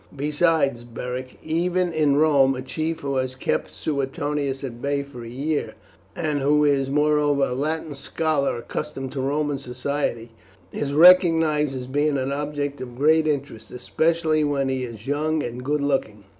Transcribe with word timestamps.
Besides, 0.15 0.83
Beric, 0.83 1.37
even 1.43 1.93
in 1.93 2.15
Rome 2.15 2.55
a 2.55 2.63
chief 2.63 3.01
who 3.01 3.17
has 3.17 3.35
kept 3.35 3.71
Suetonius 3.71 4.63
at 4.63 4.81
bay 4.81 5.03
for 5.03 5.23
a 5.23 5.29
year, 5.29 5.75
and 6.15 6.39
who 6.39 6.65
is, 6.65 6.89
moreover, 6.89 7.43
a 7.43 7.53
Latin 7.53 7.93
scholar 7.93 8.57
accustomed 8.57 9.11
to 9.11 9.21
Roman 9.21 9.59
society, 9.59 10.31
is 10.71 10.91
recognized 10.95 11.75
as 11.75 11.85
being 11.85 12.17
an 12.17 12.31
object 12.31 12.81
of 12.81 12.97
great 12.97 13.27
interest, 13.27 13.69
especially 13.69 14.43
when 14.43 14.69
he 14.69 14.83
is 14.85 15.05
young 15.05 15.43
and 15.43 15.63
good 15.63 15.81
looking. 15.81 16.23